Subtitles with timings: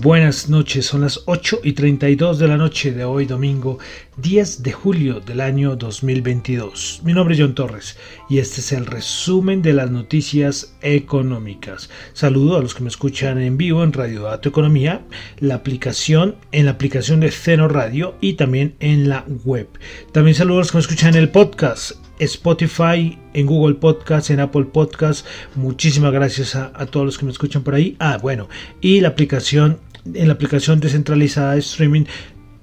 [0.00, 3.78] Buenas noches, son las 8 y 32 de la noche de hoy domingo
[4.16, 7.02] 10 de julio del año 2022.
[7.04, 11.90] Mi nombre es John Torres y este es el resumen de las noticias económicas.
[12.14, 15.02] Saludo a los que me escuchan en vivo en Radio Dato Economía,
[15.38, 19.68] la aplicación, en la aplicación de Ceno Radio y también en la web.
[20.12, 24.40] También saludo a los que me escuchan en el podcast Spotify, en Google Podcast, en
[24.40, 25.26] Apple Podcast.
[25.56, 27.96] Muchísimas gracias a, todos los que me escuchan por ahí.
[27.98, 28.48] Ah, bueno,
[28.80, 32.04] y la aplicación, en la aplicación descentralizada de streaming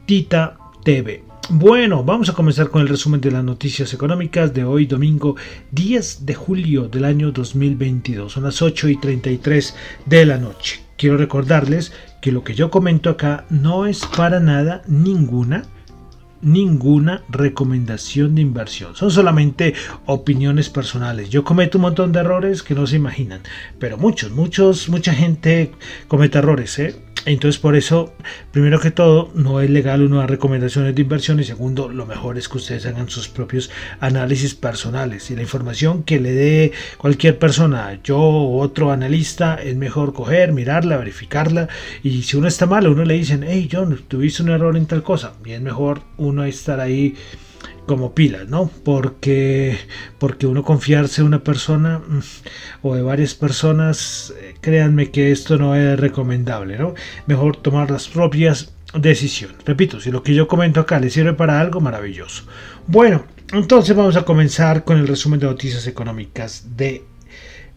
[0.05, 1.23] Tita TV.
[1.49, 5.37] Bueno, vamos a comenzar con el resumen de las noticias económicas de hoy, domingo
[5.71, 8.33] 10 de julio del año 2022.
[8.33, 10.81] Son las 8 y 33 de la noche.
[10.97, 15.63] Quiero recordarles que lo que yo comento acá no es para nada ninguna
[16.41, 18.95] ninguna recomendación de inversión.
[18.95, 19.73] Son solamente
[20.05, 21.29] opiniones personales.
[21.29, 23.41] Yo cometo un montón de errores que no se imaginan,
[23.79, 25.71] pero muchos, muchos, mucha gente
[26.07, 26.95] comete errores, ¿eh?
[27.27, 28.13] Entonces por eso,
[28.53, 32.47] primero que todo, no es legal una recomendaciones de inversión y segundo, lo mejor es
[32.47, 33.69] que ustedes hagan sus propios
[33.99, 35.29] análisis personales.
[35.29, 40.53] Y la información que le dé cualquier persona, yo u otro analista, es mejor coger,
[40.53, 41.67] mirarla, verificarla.
[42.01, 45.03] Y si uno está mal, uno le dicen, hey John, tuviste un error en tal
[45.03, 47.13] cosa y es mejor uno estar ahí
[47.87, 48.69] como pilas, ¿no?
[48.83, 49.79] Porque,
[50.19, 52.19] porque uno confiarse en una persona mm,
[52.83, 56.93] o de varias personas, eh, créanme que esto no es recomendable, ¿no?
[57.25, 59.57] Mejor tomar las propias decisiones.
[59.65, 62.43] Repito, si lo que yo comento acá le sirve para algo, maravilloso.
[62.85, 67.03] Bueno, entonces vamos a comenzar con el resumen de noticias económicas de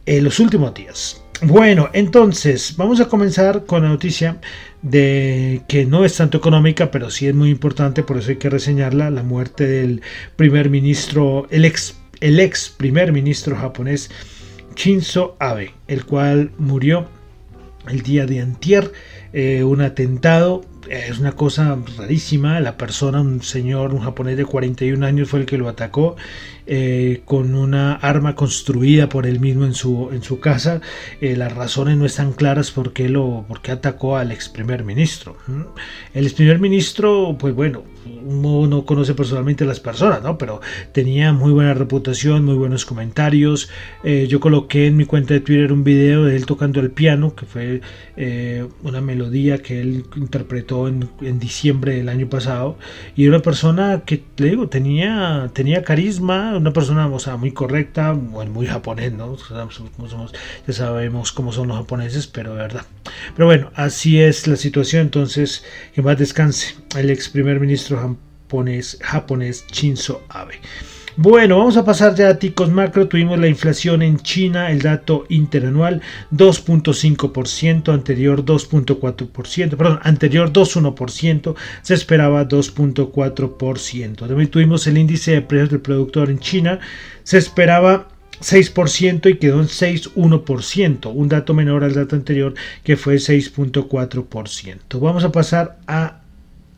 [0.05, 1.20] eh, los últimos días.
[1.43, 4.39] Bueno, entonces vamos a comenzar con la noticia
[4.83, 8.51] de que no es tanto económica, pero sí es muy importante, por eso hay que
[8.51, 10.03] reseñarla, la muerte del
[10.37, 14.11] primer ministro, el ex, el ex primer ministro japonés
[14.77, 17.09] Shinzo Abe, el cual murió
[17.89, 18.93] el día de antier,
[19.33, 22.61] eh, un atentado es una cosa rarísima.
[22.61, 26.17] La persona, un señor, un japonés de 41 años, fue el que lo atacó
[26.73, 30.81] eh, con una arma construida por él mismo en su, en su casa.
[31.21, 34.85] Eh, las razones no están claras por qué, lo, por qué atacó al ex primer
[34.85, 35.37] ministro.
[36.15, 37.83] El ex primer ministro, pues bueno,
[38.25, 40.39] uno no conoce personalmente a las personas, ¿no?
[40.39, 40.61] Pero
[40.93, 43.69] tenía muy buena reputación, muy buenos comentarios.
[44.05, 47.35] Eh, yo coloqué en mi cuenta de Twitter un video de él tocando el piano,
[47.35, 47.81] que fue
[48.83, 52.79] una melodía que él interpretó en, en, diciembre del año pasado.
[53.17, 57.53] Y era una persona que, le digo, tenía, tenía carisma, una persona o sea, muy
[57.53, 59.37] correcta, muy japonés, ¿no?
[60.67, 62.87] ya sabemos cómo son los japoneses, pero de verdad.
[63.35, 65.65] Pero bueno, así es la situación, entonces
[65.95, 70.61] que más descanse el ex primer ministro japonés, japonés Shinzo Abe.
[71.17, 73.09] Bueno, vamos a pasar ya a ticos macro.
[73.09, 81.95] Tuvimos la inflación en China, el dato interanual 2.5%, anterior 2.4%, perdón, anterior 2.1%, se
[81.95, 84.29] esperaba 2.4%.
[84.29, 86.79] También tuvimos el índice de precios del productor en China,
[87.25, 88.09] se esperaba
[88.41, 92.55] 6% y quedó en 6,1%, un dato menor al dato anterior
[92.85, 95.01] que fue 6.4%.
[95.01, 96.20] Vamos a pasar a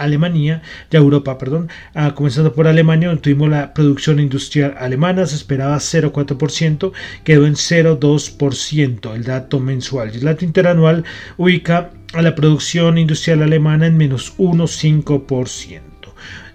[0.02, 5.76] Alemania, de Europa, perdón, ah, comenzando por Alemania, tuvimos la producción industrial alemana, se esperaba
[5.76, 6.92] 0,4%,
[7.24, 10.10] quedó en 0,2% el dato mensual.
[10.12, 11.04] Y el dato interanual
[11.36, 15.80] ubica a la producción industrial alemana en menos 1,5%.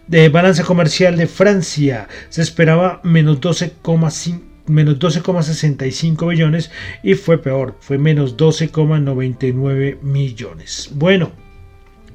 [0.07, 6.71] De balanza comercial de Francia se esperaba menos 12,5 menos 12,65 millones
[7.03, 10.89] y fue peor, fue menos 12,99 millones.
[10.93, 11.31] Bueno,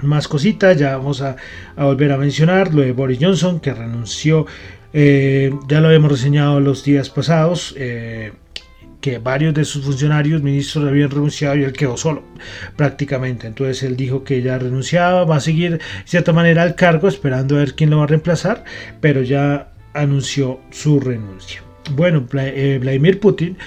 [0.03, 1.37] más cositas, ya vamos a,
[1.77, 4.47] volver a mencionar lo de Boris Johnson que renunció,
[4.93, 8.33] eh, ya lo habíamos reseñado los días pasados, eh,
[9.01, 12.23] que varios de sus funcionarios, ministros, habían renunciado y él quedó solo
[12.77, 13.49] prácticamente.
[13.49, 17.57] Entonces él dijo que ya renunciaba, va a seguir de cierta manera al cargo, esperando
[17.57, 18.65] a ver quién lo va a reemplazar,
[19.01, 21.63] pero ya anunció su renuncia.
[21.97, 23.59] Bueno, eh, Vladimir Putin,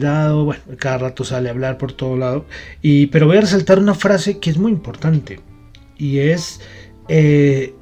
[0.00, 2.46] dado, bueno, cada rato sale a hablar por todo lado,
[2.82, 5.38] y, pero voy a resaltar una frase que es muy importante
[5.96, 6.60] y es
[7.08, 7.74] eh,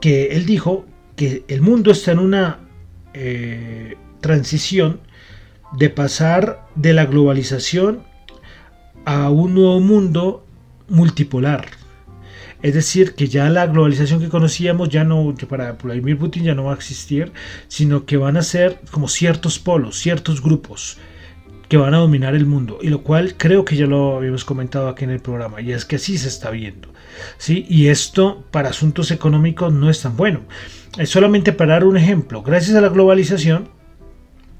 [0.00, 0.86] que él dijo
[1.16, 2.60] que el mundo está en una
[3.14, 5.00] eh, transición
[5.78, 8.02] de pasar de la globalización
[9.04, 10.46] a un nuevo mundo
[10.88, 11.66] multipolar.
[12.62, 16.64] Es decir, que ya la globalización que conocíamos ya no, para Vladimir Putin ya no
[16.64, 17.32] va a existir,
[17.68, 20.98] sino que van a ser como ciertos polos, ciertos grupos
[21.68, 22.78] que van a dominar el mundo.
[22.80, 25.84] Y lo cual creo que ya lo habíamos comentado aquí en el programa, y es
[25.84, 26.88] que así se está viendo.
[27.38, 27.66] ¿sí?
[27.68, 30.40] Y esto para asuntos económicos no es tan bueno.
[30.98, 32.42] Es solamente para dar un ejemplo.
[32.42, 33.68] Gracias a la globalización,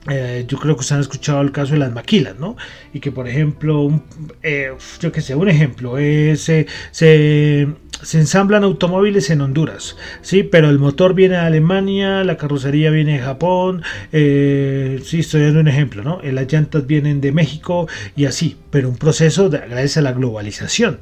[0.09, 2.57] eh, yo creo que ustedes han escuchado el caso de las maquilas, ¿no?
[2.93, 4.01] Y que, por ejemplo,
[4.43, 7.69] eh, yo que sé, un ejemplo, es, eh, se,
[8.03, 10.43] se, ensamblan automóviles en Honduras, ¿sí?
[10.43, 15.69] Pero el motor viene de Alemania, la carrocería viene de Japón, sí, estoy dando un
[15.69, 16.21] ejemplo, ¿no?
[16.23, 21.01] Las llantas vienen de México y así, pero un proceso de, gracias a la globalización.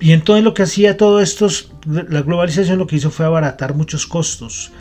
[0.00, 1.48] Y entonces lo que hacía todo esto,
[1.86, 4.72] la globalización lo que hizo fue abaratar muchos costos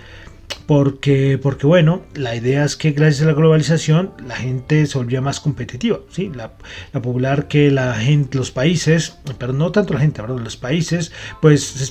[0.66, 5.22] porque, porque bueno, la idea es que gracias a la globalización la gente se volvía
[5.22, 6.32] más competitiva, ¿sí?
[6.34, 6.54] La,
[7.02, 11.12] popular que la gente, los países, pero no tanto la gente, perdón, los países,
[11.42, 11.84] pues se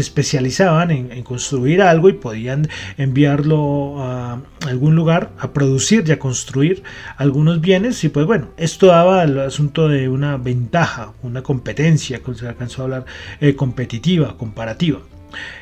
[0.00, 2.68] especializaban en, construir algo y podían
[2.98, 6.82] enviarlo a algún lugar a producir y a construir
[7.16, 12.34] algunos bienes y pues bueno, esto daba el asunto de una ventaja, una competencia, que
[12.34, 13.04] se alcanzó a hablar,
[13.40, 15.00] eh, competitiva, comparativa.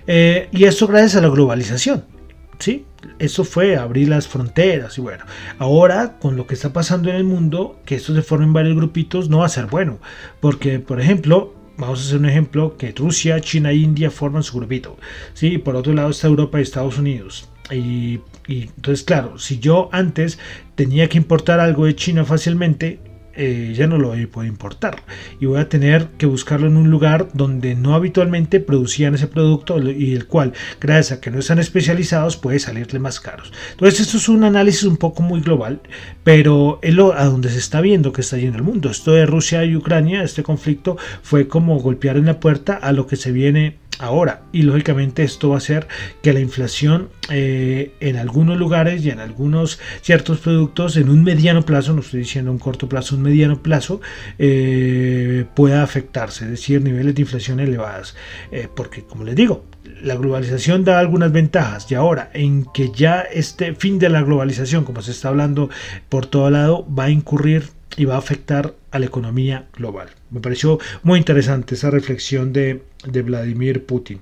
[0.06, 2.19] Eh, y esto gracias a la globalización.
[2.60, 2.84] ¿Sí?
[3.18, 5.24] Eso fue abrir las fronteras y bueno,
[5.58, 9.28] ahora con lo que está pasando en el mundo, que esto se formen varios grupitos,
[9.28, 9.98] no va a ser bueno,
[10.40, 14.58] porque por ejemplo, vamos a hacer un ejemplo, que Rusia, China e India forman su
[14.58, 14.96] grupito,
[15.34, 15.58] ¿sí?
[15.58, 17.48] por otro lado está Europa y Estados Unidos.
[17.70, 20.38] Y, y entonces, claro, si yo antes
[20.74, 22.98] tenía que importar algo de China fácilmente,
[23.42, 25.02] eh, ya no lo voy a poder importar.
[25.40, 29.80] Y voy a tener que buscarlo en un lugar donde no habitualmente producían ese producto
[29.80, 33.52] y el cual gracias a que no están especializados puede salirle más caros.
[33.72, 35.80] Entonces esto es un análisis un poco muy global
[36.22, 38.90] pero es a donde se está viendo que está yendo el mundo.
[38.90, 43.06] Esto de Rusia y Ucrania este conflicto fue como golpear en la puerta a lo
[43.06, 45.86] que se viene ahora y lógicamente esto va a hacer
[46.22, 51.62] que la inflación eh, en algunos lugares y en algunos ciertos productos en un mediano
[51.62, 54.00] plazo, no estoy diciendo un corto plazo, un mediano plazo,
[54.38, 58.16] eh, pueda afectarse, es decir, niveles de inflación elevadas.
[58.50, 59.64] Eh, porque, como les digo,
[60.02, 64.84] la globalización da algunas ventajas y ahora en que ya este fin de la globalización,
[64.84, 65.68] como se está hablando
[66.08, 70.08] por todo lado, va a incurrir y va a afectar a la economía global.
[70.30, 74.20] Me pareció muy interesante esa reflexión de, Vladimir Putin.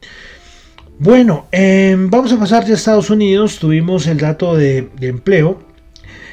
[0.98, 3.58] Bueno, em, vamos a pasar a Estados Unidos.
[3.58, 5.62] Tuvimos el dato de, empleo.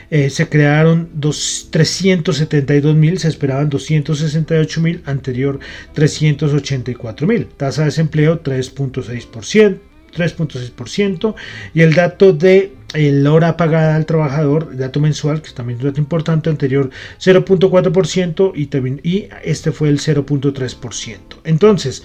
[0.09, 5.59] Eh, se crearon 372 mil, se esperaban 268 mil, anterior
[5.94, 7.47] 384 mil.
[7.47, 9.80] Tasa de desempleo 3.6%.
[10.15, 11.36] 3.6%
[11.74, 15.86] y el dato de el hora pagada al trabajador, dato mensual, que es también un
[15.86, 16.89] dato importante, anterior
[17.19, 21.18] 0.4% y, y este fue el 0.3%.
[21.44, 22.03] Entonces,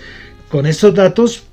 [0.50, 1.44] con estos datos,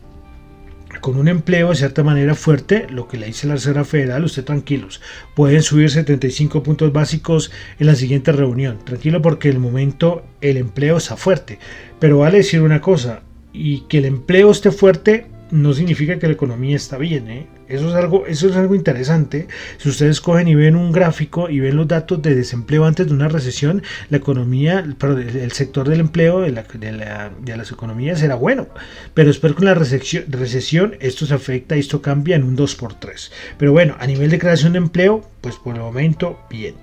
[1.01, 4.43] con un empleo de cierta manera fuerte, lo que le dice la Reserva Federal, usted
[4.43, 5.01] tranquilos,
[5.35, 8.79] pueden subir 75 puntos básicos en la siguiente reunión.
[8.83, 11.59] Tranquilo porque el momento el empleo está fuerte.
[11.99, 13.21] Pero vale decir una cosa,
[13.53, 17.29] y que el empleo esté fuerte no significa que la economía está bien.
[17.29, 17.47] ¿eh?
[17.69, 19.47] Eso, es algo, eso es algo interesante.
[19.77, 23.13] Si ustedes cogen y ven un gráfico y ven los datos de desempleo antes de
[23.13, 28.67] una recesión, la economía, el sector del empleo de, las economías era bueno.
[29.13, 32.55] Pero espero que con la recesión, recesión esto se afecta y esto cambia en un
[32.55, 33.31] 2x3.
[33.57, 36.75] Pero bueno, a nivel de creación de empleo, pues por el momento, bien.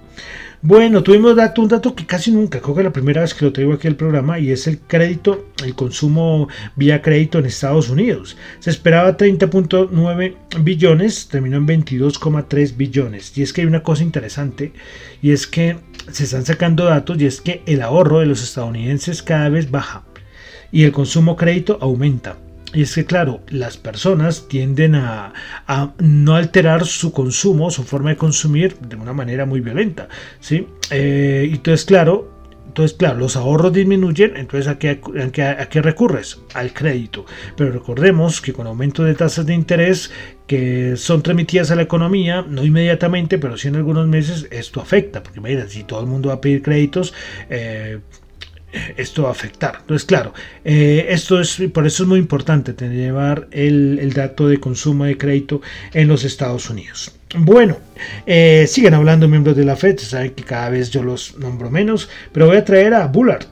[0.66, 3.52] Bueno, tuvimos dato, un dato que casi nunca, creo que la primera vez que lo
[3.52, 8.38] traigo aquí al programa, y es el crédito, el consumo vía crédito en Estados Unidos.
[8.60, 13.36] Se esperaba 30.9 billones, terminó en 22,3 billones.
[13.36, 14.72] Y es que hay una cosa interesante,
[15.20, 15.76] y es que
[16.10, 20.04] se están sacando datos, y es que el ahorro de los estadounidenses cada vez baja,
[20.72, 22.38] y el consumo crédito aumenta.
[22.74, 25.32] Y es que, claro, las personas tienden a,
[25.98, 30.08] no alterar su consumo, su forma de consumir de una manera muy violenta.
[30.40, 30.66] ¿sí?
[30.90, 32.34] Eh, entonces, claro,
[32.74, 35.00] entonces, claro, los ahorros disminuyen, entonces ¿a qué,
[35.60, 36.40] a, qué, recurres?
[36.54, 37.24] Al crédito.
[37.56, 40.10] Pero recordemos que con aumento de tasas de interés
[40.48, 45.22] que son transmitidas a la economía, no inmediatamente, pero sí en algunos meses, esto afecta.
[45.22, 47.14] Porque miren, si todo el mundo va a pedir créditos,
[47.48, 48.00] eh,
[48.96, 49.78] esto va a afectar.
[49.80, 50.32] Entonces, claro,
[50.64, 55.18] eh, esto es, por eso es muy importante tener, llevar el, dato de consumo de
[55.18, 55.60] crédito
[55.92, 57.12] en los Estados Unidos.
[57.36, 57.78] Bueno,
[58.26, 62.08] eh, siguen hablando miembros de la FED, saben que cada vez yo los nombro menos,
[62.32, 63.46] pero voy a traer a Bullard.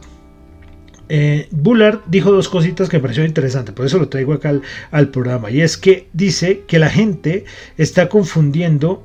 [1.09, 4.55] eh, Bullard dijo dos cositas que me pareció interesante, por eso lo traigo acá
[4.93, 5.51] al, programa.
[5.51, 7.45] Y es que dice que la gente
[7.77, 9.05] está confundiendo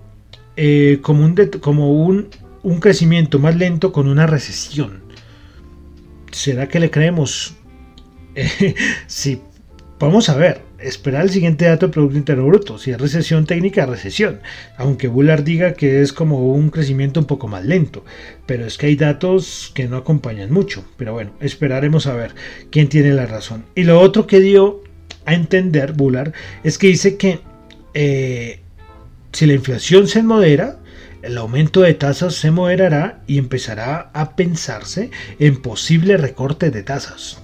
[1.01, 2.29] como, un, como un,
[2.63, 5.06] un crecimiento más lento con una recesión.
[6.37, 7.55] ¿Será que le creemos?
[9.07, 9.41] sí,
[9.97, 12.77] vamos a ver esperar el siguiente dato de Producto Interno Bruto.
[12.77, 14.41] Si es recesión técnica, recesión.
[14.77, 18.05] Aunque Bullard diga que es como un crecimiento un poco más lento.
[18.45, 20.85] Pero es que hay datos que no acompañan mucho.
[20.95, 22.35] Pero bueno, esperaremos a ver
[22.69, 23.65] quién tiene la razón.
[23.73, 24.83] Y lo otro que dio
[25.25, 27.39] a entender Bullard es que dice que
[27.95, 28.59] eh,
[29.31, 30.77] si la inflación se modera,
[31.27, 37.41] el aumento de tasas se moderará y empezará a pensarse en posible recorte de tasas.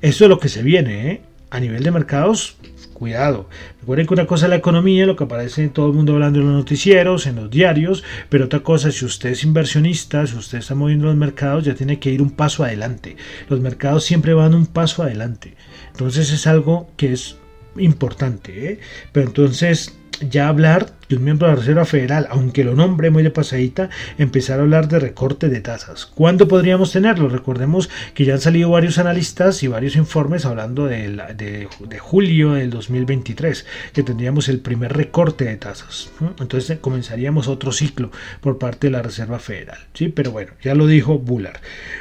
[0.00, 1.20] Eso es lo que se viene, ¿eh?
[1.50, 2.56] a nivel de mercados,
[2.94, 3.48] cuidado.
[3.80, 6.46] Recuerden que una cosa es la economía, lo que aparece todo el mundo hablando en
[6.46, 10.74] los noticieros, en los diarios, pero otra cosa, si usted es inversionista, si usted está
[10.74, 13.16] moviendo los mercados, ya tiene que ir un paso adelante.
[13.50, 15.54] Los mercados siempre van un paso adelante.
[15.90, 17.36] Entonces es algo que es
[17.76, 18.72] importante.
[18.72, 18.80] ¿eh?
[19.12, 23.22] Pero entonces ya hablar de un miembro de la Reserva Federal, aunque lo nombre muy
[23.22, 26.06] de pasadita, empezar a hablar de recorte de tasas.
[26.06, 27.28] ¿Cuándo podríamos tenerlo?
[27.28, 32.70] Recordemos que ya han salido varios analistas y varios informes hablando de, de, julio del
[32.70, 36.10] 2023, que tendríamos el primer recorte de tasas.
[36.40, 38.10] Entonces comenzaríamos otro ciclo
[38.40, 39.78] por parte de la Reserva Federal.
[39.94, 40.08] ¿sí?
[40.08, 41.60] Pero bueno, ya lo dijo Bullard.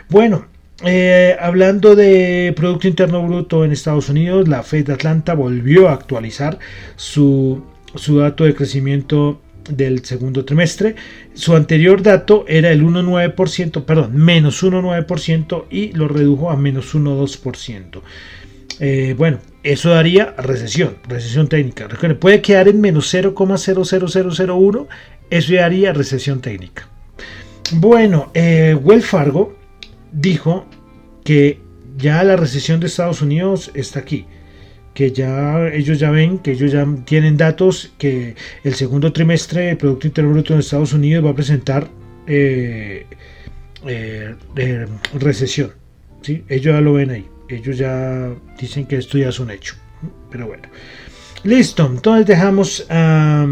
[0.09, 0.47] Bueno,
[0.83, 5.93] eh, hablando de Producto Interno Bruto en Estados Unidos, la Fed de Atlanta volvió a
[5.93, 6.59] actualizar
[6.95, 7.63] su
[7.97, 10.95] su dato de crecimiento del segundo trimestre.
[11.33, 18.01] Su anterior dato era el 1,9%, perdón, menos 1,9% y lo redujo a menos 1,2%.
[18.79, 21.87] Eh, bueno, eso daría recesión, recesión técnica.
[21.87, 24.87] Recuerden, puede quedar en menos 0,00001,
[25.29, 26.87] eso daría recesión técnica.
[27.73, 29.57] Bueno, eh, Wells Fargo
[30.11, 30.65] dijo
[31.23, 31.59] que
[31.97, 34.25] ya la recesión de Estados Unidos está aquí
[34.97, 39.77] que ya ellos ya ven, que ellos ya tienen datos que el segundo trimestre del
[39.77, 41.87] Producto Interno Bruto en Estados Unidos va a presentar
[42.25, 43.05] eh,
[43.85, 45.73] eh, eh, recesión.
[46.23, 46.43] ¿sí?
[46.49, 47.27] Ellos ya lo ven ahí.
[47.47, 49.75] Ellos ya dicen que esto ya es un hecho.
[50.31, 50.63] Pero bueno.
[51.43, 51.85] Listo.
[51.85, 52.87] Entonces dejamos...
[52.89, 53.45] a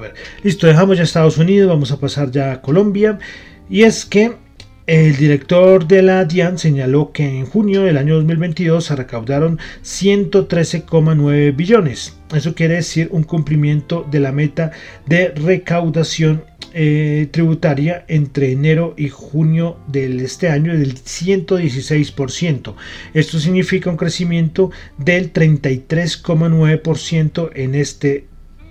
[0.00, 0.14] ver.
[0.42, 1.68] Listo, dejamos ya Estados Unidos.
[1.68, 3.20] Vamos a pasar ya a Colombia.
[3.70, 4.34] Y es que
[4.88, 11.54] el director de la DIAN señaló que en junio del año 2022 se recaudaron 113,9
[11.54, 12.16] billones.
[12.34, 14.70] Eso quiere decir un cumplimiento de la meta
[15.04, 16.42] de recaudación
[16.72, 22.74] eh, tributaria entre enero y junio de este año del 116%.
[23.12, 28.27] Esto significa un crecimiento del 33,9% en este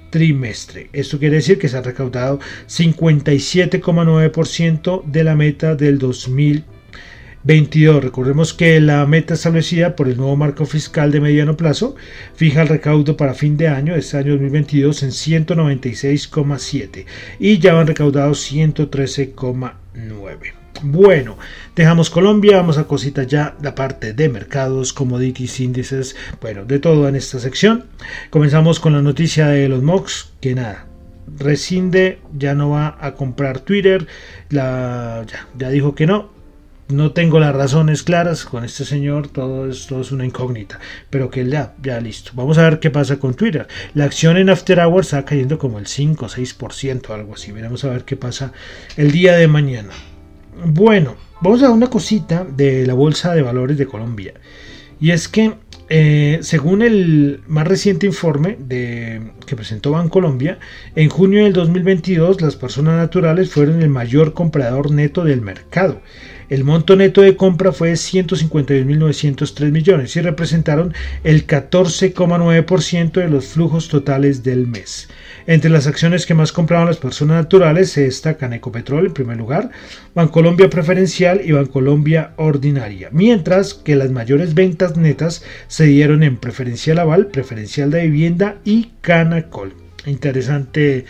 [0.10, 0.90] trimestre.
[0.94, 8.04] Esto quiere decir que se ha recaudado 57,9% de la meta del 2022.
[8.04, 11.96] Recordemos que la meta establecida por el nuevo marco fiscal de mediano plazo
[12.36, 17.06] fija el recaudo para fin de año, este año 2022, en 196,7
[17.40, 20.57] y ya han recaudado 113,9.
[20.84, 21.38] Bueno,
[21.76, 27.08] dejamos Colombia, vamos a cositas ya la parte de mercados, commodities, índices, bueno, de todo
[27.08, 27.86] en esta sección.
[28.30, 30.86] Comenzamos con la noticia de los MOX, que nada,
[31.36, 34.06] rescinde, ya no va a comprar Twitter,
[34.50, 35.26] la,
[35.58, 36.30] ya, dijo que no,
[36.90, 40.80] no tengo las razones claras con este señor, todo esto es una incógnita,
[41.10, 42.34] pero que ya, ya listo.
[42.36, 43.68] Vamos a ver qué pasa con Twitter.
[43.96, 47.52] La acción en After Hours está cayendo como el 5 o 6%, algo así.
[47.52, 48.54] Veremos a ver qué pasa
[48.96, 49.90] el día de mañana.
[50.66, 54.34] Bueno, vamos a una cosita de la Bolsa de Valores de Colombia.
[55.00, 55.54] Y es que,
[55.90, 60.58] eh, según el más reciente informe que presentó Bancolombia,
[60.96, 66.02] en junio del 2022 las personas naturales fueron el mayor comprador neto del mercado.
[66.50, 70.94] El monto neto de compra fue de 152.903 millones y representaron
[71.26, 75.10] el 14,9% de los flujos totales del mes.
[75.46, 79.72] Entre las acciones que más compraban las personas naturales se destacan Ecopetrol en primer lugar,
[80.16, 87.00] Bancolombia Preferencial y Bancolombia Ordinaria, mientras que las mayores ventas netas se dieron en Preferencial
[87.00, 89.74] Aval, Preferencial de Vivienda y Canacol.
[90.06, 91.06] Interesante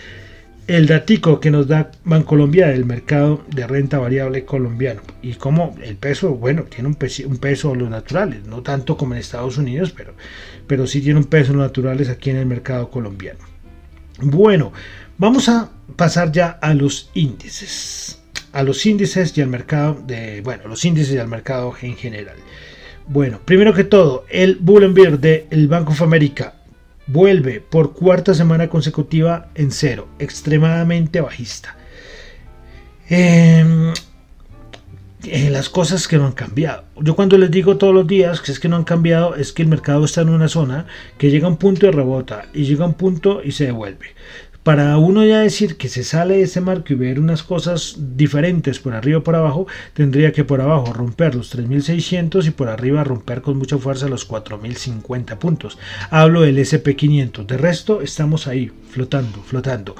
[0.67, 5.95] el datico que nos da Bancolombia del mercado de renta variable colombiano y como el
[5.95, 9.93] peso, bueno, tiene un peso, un peso los naturales, no tanto como en Estados Unidos,
[9.95, 10.13] pero,
[10.67, 13.39] pero sí tiene un peso los naturales aquí en el mercado colombiano.
[14.19, 14.73] Bueno,
[15.17, 18.21] vamos a pasar ya a los índices.
[18.51, 22.35] A los índices y al mercado de, bueno, los índices y al mercado en general.
[23.07, 26.55] Bueno, primero que todo, el Bull Bear del Banco of America
[27.07, 31.75] vuelve por cuarta semana consecutiva en cero, extremadamente bajista.
[33.09, 33.93] Em,
[35.23, 36.83] en las cosas que no han cambiado.
[37.01, 39.63] Yo cuando les digo todos los días que es que no han cambiado, es que
[39.63, 40.85] el mercado está en una zona
[41.17, 44.13] que llega a un punto y rebota, y llega a un punto y se devuelve.
[44.67, 48.79] Para uno ya decir que se sale de ese marco y ver unas cosas diferentes
[48.79, 53.05] por arriba o por abajo, tendría que por abajo romper los 3.600 y por arriba
[53.05, 55.77] romper con mucha fuerza los 4.050 puntos.
[56.09, 57.45] Hablo del SP500.
[57.45, 59.95] De resto, estamos ahí, flotando, flotando.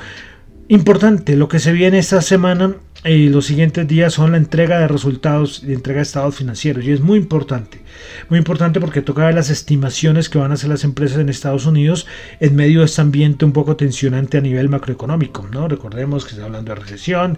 [0.68, 4.88] Importante, lo que se viene esta semana y los siguientes días son la entrega de
[4.88, 6.84] resultados y entrega de estados financieros.
[6.84, 7.82] Y es muy importante,
[8.30, 11.66] muy importante porque toca ver las estimaciones que van a hacer las empresas en Estados
[11.66, 12.08] Unidos
[12.39, 15.48] en medio de este ambiente un poco tensionante a nivel macroeconómico.
[15.51, 15.68] ¿no?
[15.68, 17.38] Recordemos que está hablando de recesión,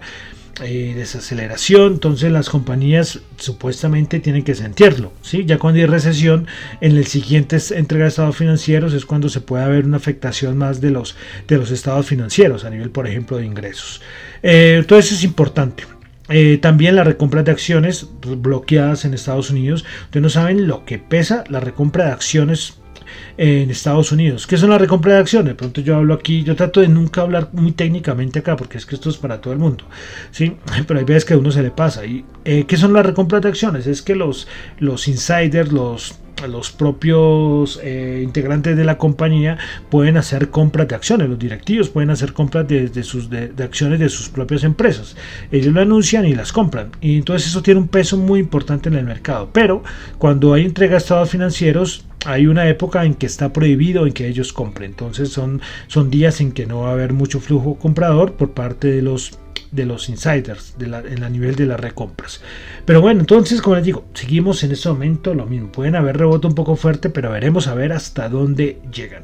[0.62, 5.44] eh, desaceleración, entonces las compañías supuestamente tienen que sentirlo, ¿sí?
[5.46, 6.46] Ya cuando hay recesión,
[6.80, 10.80] en el siguiente entrega de estados financieros es cuando se puede haber una afectación más
[10.80, 11.16] de los,
[11.48, 14.02] de los estados financieros a nivel, por ejemplo, de ingresos.
[14.42, 15.84] Eh, eso es importante.
[16.28, 19.84] Eh, también la recompra de acciones bloqueadas en Estados Unidos.
[20.04, 22.79] Ustedes no saben lo que pesa la recompra de acciones
[23.36, 24.46] en Estados Unidos.
[24.46, 25.54] ¿Qué son las recompra de acciones?
[25.54, 28.94] Pronto yo hablo aquí, yo trato de nunca hablar muy técnicamente acá, porque es que
[28.94, 29.84] esto es para todo el mundo,
[30.30, 30.56] ¿sí?
[30.86, 32.04] Pero hay veces que a uno se le pasa.
[32.04, 33.86] ¿Y eh, qué son las recompras de acciones?
[33.86, 34.46] Es que los,
[34.78, 36.14] los insiders, los
[36.48, 39.58] los propios eh, integrantes de la compañía
[39.90, 43.28] pueden hacer compras de acciones, los directivos pueden hacer compras de, sus,
[43.62, 45.16] acciones de sus propias empresas.
[45.52, 46.90] Ellos lo anuncian y las compran.
[47.00, 49.50] Y entonces eso tiene un peso muy importante en el mercado.
[49.52, 49.82] Pero
[50.18, 54.28] cuando hay entrega de estados financieros, hay una época en que está prohibido en que
[54.28, 54.90] ellos compren.
[54.90, 58.88] Entonces son, son días en que no va a haber mucho flujo comprador por parte
[58.88, 59.38] de los
[59.70, 62.40] de los insiders de la, en el nivel de las recompras.
[62.84, 65.70] Pero bueno, entonces como les digo, seguimos en este momento lo mismo.
[65.70, 69.22] Pueden haber rebote un poco fuerte, pero veremos a ver hasta dónde llegan.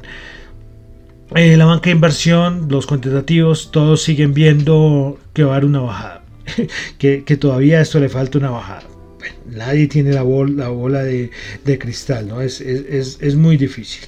[1.35, 5.81] Eh, la banca de inversión, los cuantitativos, todos siguen viendo que va a haber una
[5.81, 6.23] bajada.
[6.97, 8.83] que, que todavía esto le falta una bajada
[9.49, 11.29] nadie tiene la, la bola de,
[11.79, 12.41] cristal, ¿no?
[12.41, 14.05] Es, es, muy difícil.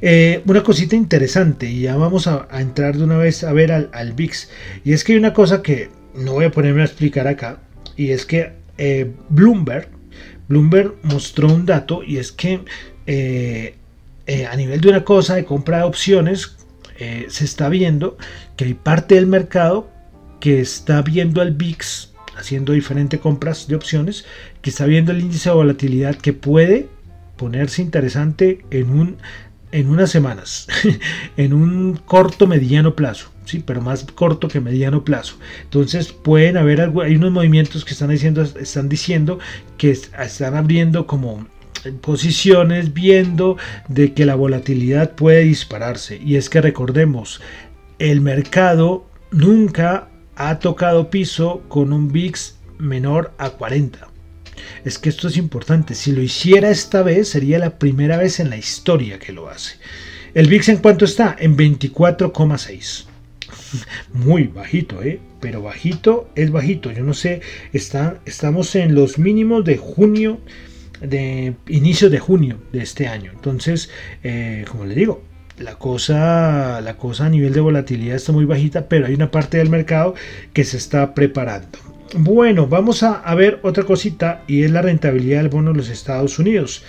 [0.00, 3.90] Eh, una cosita interesante, y ya vamos a, entrar de una vez a ver al,
[3.92, 4.48] al, VIX,
[4.84, 7.60] y es que hay una cosa que no voy a ponerme a explicar acá,
[7.96, 9.88] y es que eh, Bloomberg,
[10.48, 12.60] Bloomberg mostró un dato, y es que
[13.06, 13.74] eh,
[14.50, 16.54] a nivel de una cosa de compra de opciones,
[17.28, 18.18] se está viendo
[18.56, 19.88] que hay parte del mercado
[20.40, 24.24] que está viendo al VIX haciendo diferentes compras de opciones,
[24.62, 26.88] que está viendo el índice de volatilidad que puede
[27.36, 29.16] ponerse interesante en un
[29.72, 30.66] en unas semanas,
[31.36, 35.36] en un corto mediano plazo, sí, pero más corto que mediano plazo.
[35.62, 39.38] Entonces pueden haber algo, hay unos movimientos que están diciendo, están diciendo
[39.76, 41.46] que están abriendo como
[42.00, 43.56] posiciones viendo
[43.88, 46.20] de que la volatilidad puede dispararse.
[46.22, 47.40] Y es que recordemos,
[47.98, 54.08] el mercado nunca ha tocado piso con un VIX menor a 40.
[54.84, 55.94] Es que esto es importante.
[55.94, 59.76] Si lo hiciera esta vez, sería la primera vez en la historia que lo hace.
[60.34, 61.36] ¿El VIX en cuánto está?
[61.38, 63.04] En 24,6.
[64.12, 65.20] Muy bajito, ¿eh?
[65.40, 66.90] Pero bajito es bajito.
[66.92, 67.40] Yo no sé,
[67.72, 70.40] está, estamos en los mínimos de junio,
[71.00, 73.32] de inicio de junio de este año.
[73.32, 73.90] Entonces,
[74.22, 75.22] eh, como le digo,
[75.58, 79.58] la cosa, la cosa a nivel de volatilidad está muy bajita, pero hay una parte
[79.58, 80.14] del mercado
[80.52, 81.78] que se está preparando.
[82.14, 86.38] Bueno, vamos a, ver otra cosita y es la rentabilidad del bono de los Estados
[86.38, 86.84] Unidos.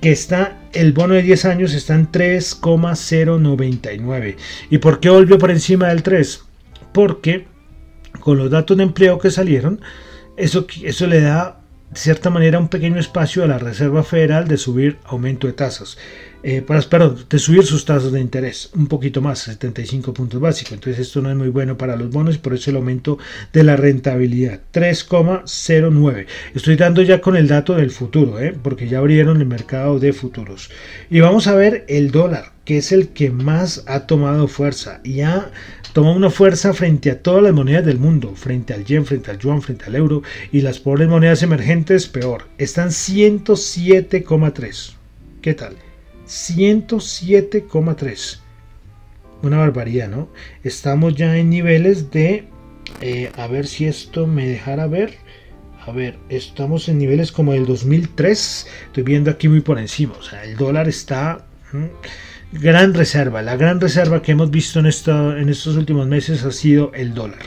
[0.00, 4.36] Que está, el bono de 10 años está en 3,099.
[4.70, 6.42] ¿Y por qué volvió por encima del 3?
[6.92, 7.46] Porque
[8.20, 9.80] con los datos de empleo que salieron,
[10.36, 11.61] eso, eso le da
[11.92, 15.98] de cierta manera un pequeño espacio a la Reserva Federal de subir aumento de tasas.
[16.44, 20.72] Eh, para, de subir sus tasas de interés un poquito más, 75 puntos básicos.
[20.72, 23.18] Entonces esto no es muy bueno para los bonos y por eso el aumento
[23.52, 26.26] de la rentabilidad, 3,09.
[26.54, 28.56] Estoy dando ya con el dato del futuro, ¿eh?
[28.60, 30.70] porque ya abrieron el mercado de futuros.
[31.10, 35.20] Y vamos a ver el dólar, que es el que más ha tomado fuerza y
[35.20, 35.50] ha
[35.92, 39.38] tomado una fuerza frente a todas las monedas del mundo, frente al yen, frente al
[39.38, 42.48] yuan, frente al euro y las pobres monedas emergentes peor.
[42.58, 44.94] Están 107,3.
[45.42, 45.76] ¿Qué tal?
[46.26, 48.38] 107,3.
[49.42, 50.28] Una barbaridad, ¿no?
[50.62, 52.44] Estamos ya en niveles de...
[53.00, 55.14] Eh, a ver si esto me dejara ver.
[55.84, 58.66] A ver, estamos en niveles como el 2003.
[58.86, 60.14] Estoy viendo aquí muy por encima.
[60.18, 61.46] O sea, el dólar está...
[62.52, 63.42] Gran reserva.
[63.42, 67.14] La gran reserva que hemos visto en, esto, en estos últimos meses ha sido el
[67.14, 67.40] dólar.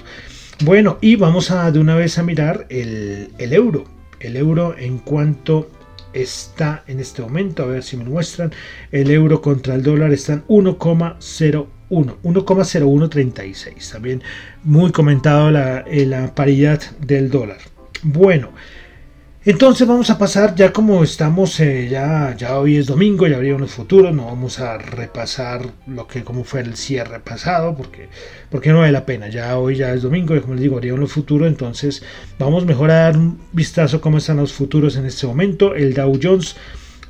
[0.63, 3.83] Bueno, y vamos a de una vez a mirar el, el euro.
[4.19, 5.69] El euro en cuanto
[6.13, 8.51] está en este momento, a ver si me muestran,
[8.91, 11.67] el euro contra el dólar están 1,01.
[11.89, 13.91] 1,0136.
[13.91, 14.23] También
[14.63, 17.57] muy comentado la, eh, la, paridad del dólar.
[18.01, 18.51] Bueno,
[19.45, 23.55] entonces vamos a pasar, ya como estamos, eh, ya, ya hoy es domingo, ya habría
[23.55, 28.09] unos futuros, no vamos a repasar lo que como fue el cierre pasado, porque,
[28.49, 30.95] porque no vale la pena, ya hoy ya es domingo, y como les digo, habría
[30.95, 32.01] unos futuros, entonces
[32.39, 35.75] vamos mejor a dar un vistazo cómo están los futuros en este momento.
[35.75, 36.55] El Dow Jones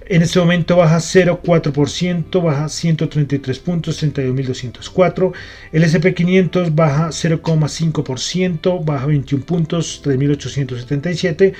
[0.07, 5.33] en este momento baja 0,4%, baja 133 puntos, 32.204.
[5.71, 11.53] El SP500 baja 0,5%, baja 21 puntos, 3.877.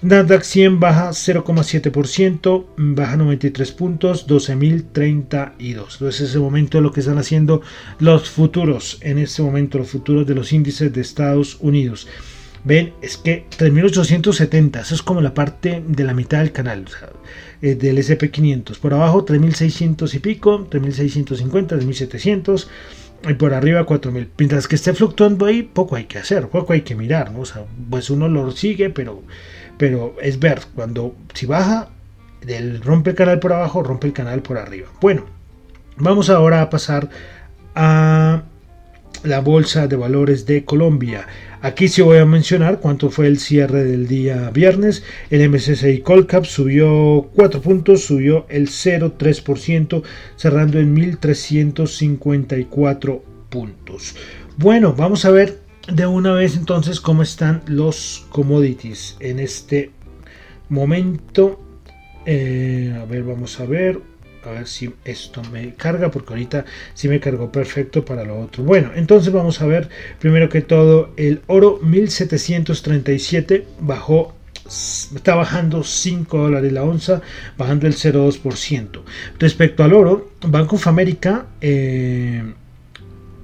[0.00, 5.58] Nasdaq 100 baja 0,7%, baja 93 puntos, 12.032.
[5.58, 7.62] Entonces, ese momento lo que están haciendo
[7.98, 12.06] los futuros, en este momento los futuros de los índices de Estados Unidos.
[12.62, 16.84] Ven, es que 3.870, eso es como la parte de la mitad del canal,
[17.60, 18.78] eh, del SP500.
[18.78, 22.68] Por abajo 3.600 y pico, 3.650, 3.700
[23.28, 24.30] y por arriba 4000.
[24.38, 27.40] Mientras que esté fluctuando ahí, poco hay que hacer, poco hay que mirar, ¿no?
[27.40, 29.22] O sea, pues uno lo sigue, pero
[29.78, 31.88] pero es ver cuando si baja
[32.44, 34.88] del rompe el canal por abajo, rompe el canal por arriba.
[35.00, 35.24] Bueno,
[35.96, 37.08] vamos ahora a pasar
[37.74, 38.42] a
[39.24, 41.26] la bolsa de valores de Colombia.
[41.60, 45.02] Aquí sí voy a mencionar cuánto fue el cierre del día viernes.
[45.30, 50.04] El MSCI Colcap subió 4 puntos, subió el 0,3%,
[50.36, 54.14] cerrando en 1.354 puntos.
[54.56, 59.90] Bueno, vamos a ver de una vez entonces cómo están los commodities en este
[60.68, 61.60] momento.
[62.26, 64.00] Eh, a ver, vamos a ver.
[64.44, 68.62] A ver si esto me carga, porque ahorita sí me cargó perfecto para lo otro.
[68.62, 69.88] Bueno, entonces vamos a ver
[70.20, 74.34] primero que todo el oro 1737 bajó
[74.68, 77.20] está bajando 5 dólares la onza,
[77.56, 79.00] bajando el 0,2%.
[79.38, 82.42] Respecto al oro, Banco of America eh,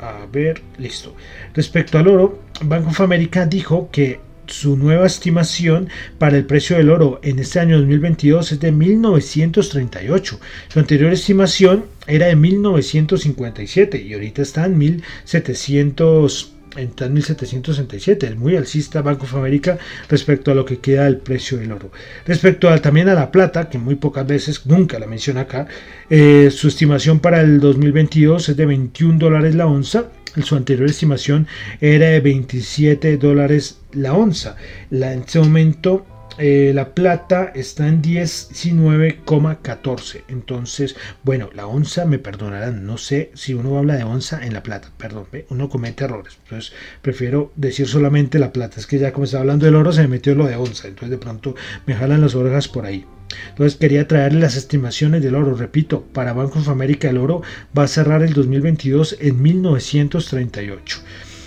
[0.05, 1.15] a ver, listo.
[1.55, 5.89] Respecto al oro, Bank of America dijo que su nueva estimación
[6.19, 10.41] para el precio del oro en este año 2022 es de 1938.
[10.69, 18.57] Su anterior estimación era de 1957 y ahorita está en 1700 en 1767, es muy
[18.57, 21.91] alcista Banco of America respecto a lo que queda del precio del oro.
[22.27, 25.67] Respecto también a la plata, que muy pocas veces, nunca la menciona acá,
[26.11, 30.11] eh, su estimación para el 2022 es de 21 dólares la onza,
[30.43, 31.47] su anterior estimación
[31.81, 34.57] era de 27 dólares la onza.
[34.91, 36.05] La, en este momento
[36.39, 40.23] eh, la plata está en 19,14.
[40.29, 42.87] Entonces, bueno, la onza me perdonarán.
[42.87, 44.91] No sé si uno habla de onza en la plata.
[44.97, 46.39] Perdón, uno comete errores.
[46.45, 48.81] Entonces, prefiero decir solamente la plata.
[48.81, 50.89] Es que ya como estaba hablando del oro, se me metió lo de onza.
[50.89, 51.55] Entonces, de pronto
[51.87, 53.07] me jalan las orejas por ahí.
[53.51, 55.55] Entonces quería traerle las estimaciones del oro.
[55.55, 57.43] Repito, para Banco of America el oro
[57.77, 60.99] va a cerrar el 2022 en 1938.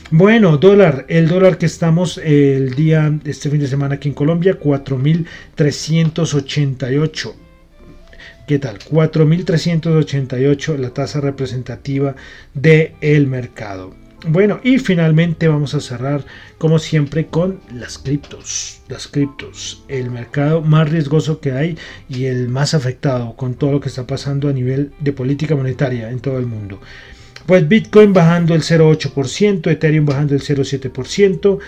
[0.09, 4.57] Bueno, dólar, el dólar que estamos el día, este fin de semana aquí en Colombia,
[4.57, 7.33] 4.388.
[8.47, 8.79] ¿Qué tal?
[8.79, 12.15] 4.388 la tasa representativa
[12.53, 13.93] del el mercado.
[14.25, 16.23] Bueno, y finalmente vamos a cerrar
[16.57, 18.79] como siempre con las criptos.
[18.87, 23.81] Las criptos, el mercado más riesgoso que hay y el más afectado con todo lo
[23.81, 26.79] que está pasando a nivel de política monetaria en todo el mundo.
[27.47, 31.59] Pues Bitcoin bajando el 0,8%, Ethereum bajando el 0,7%,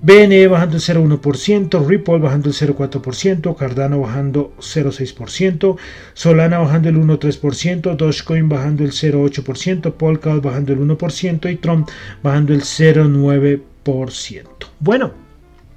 [0.00, 5.76] BNE bajando el 0,1%, Ripple bajando el 0,4%, Cardano bajando 0,6%,
[6.14, 11.88] Solana bajando el 1,3%, Dogecoin bajando el 0,8%, Polkadot bajando el 1% y Trump
[12.22, 14.46] bajando el 0,9%.
[14.78, 15.14] Bueno,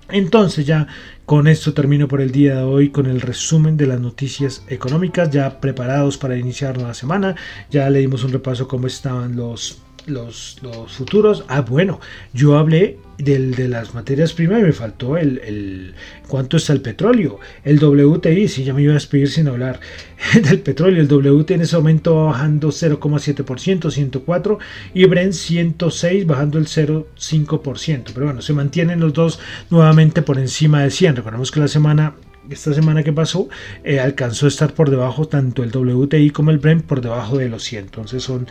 [0.09, 0.87] entonces ya
[1.25, 5.31] con esto termino por el día de hoy con el resumen de las noticias económicas,
[5.31, 7.35] ya preparados para iniciar la semana.
[7.71, 11.45] Ya le dimos un repaso cómo estaban los, los, futuros.
[11.47, 11.99] Ah, bueno,
[12.33, 15.93] yo hablé del, de las materias primas me faltó el, el,
[16.27, 17.39] cuánto está el petróleo.
[17.63, 19.79] El WTI, si ya me iba a despedir sin hablar
[20.33, 21.01] del petróleo.
[21.01, 24.59] El WTI en ese momento va bajando 0,7%, 104,
[24.93, 28.03] y Brent 106 bajando el 0,5%.
[28.13, 29.39] Pero bueno, se mantienen los dos
[29.69, 31.17] nuevamente por encima de 100.
[31.17, 32.15] Recordemos que la semana
[32.49, 33.49] esta semana que pasó
[33.83, 37.49] eh, alcanzó a estar por debajo tanto el WTI como el Brent por debajo de
[37.49, 38.47] los 100 entonces son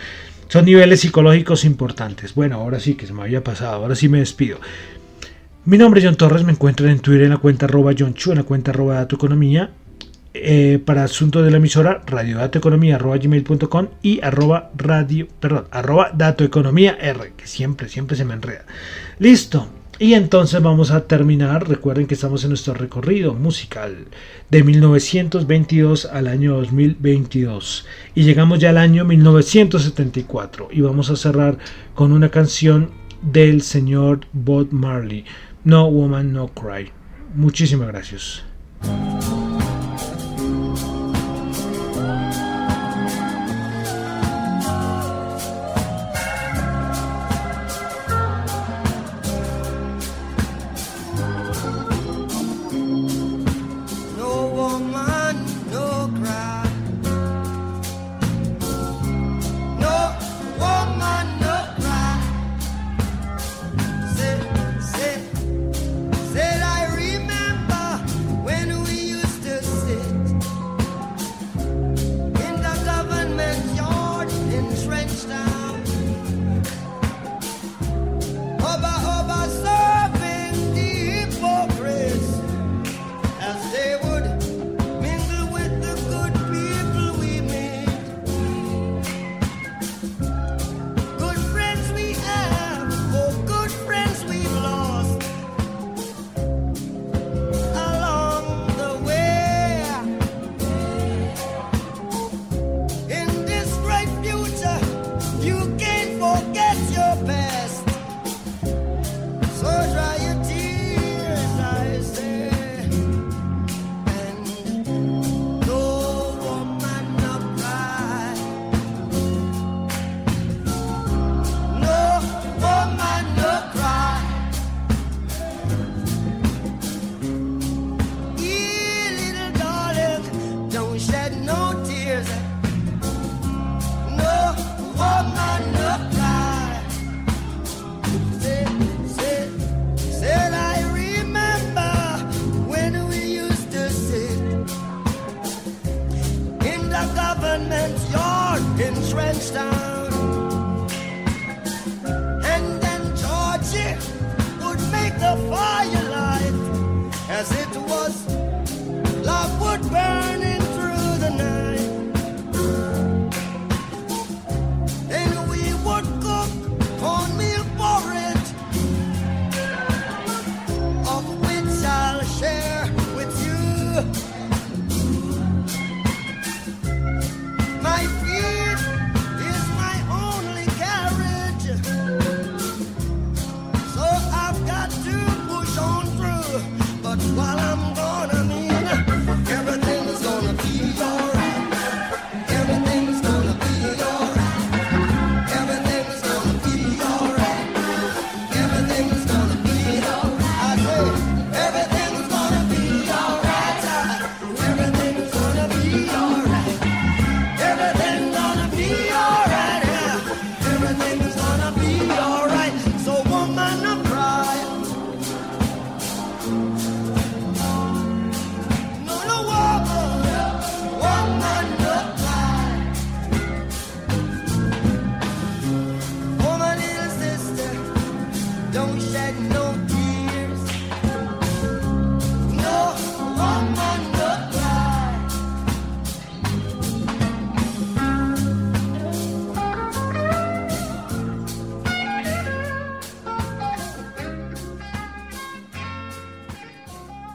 [0.49, 2.35] son niveles psicológicos importantes.
[2.35, 4.59] Bueno, ahora sí que se me había pasado, ahora sí me despido.
[5.65, 8.33] Mi nombre es John Torres, me encuentran en Twitter en la cuenta arroba John Chu,
[8.33, 9.71] en la cuenta arroba Dato Economía.
[10.37, 16.99] Eh, para asuntos de la emisora, radiodatoeconomía arroba gmail.com y arroba radio, perdón, arroba datoeconomía
[17.01, 18.65] R, que siempre, siempre se me enreda.
[19.21, 19.69] Listo.
[20.05, 24.05] Y entonces vamos a terminar, recuerden que estamos en nuestro recorrido musical
[24.51, 31.57] de 1922 al año 2022 y llegamos ya al año 1974 y vamos a cerrar
[31.95, 32.91] con una canción
[33.23, 35.25] del señor Bob Marley,
[35.65, 36.91] No Woman No Cry.
[37.35, 38.45] Muchísimas gracias.